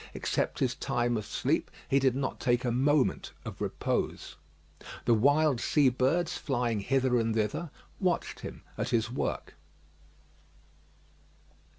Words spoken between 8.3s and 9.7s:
him at his work.